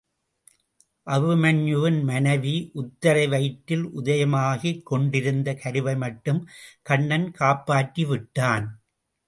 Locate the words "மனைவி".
2.03-2.53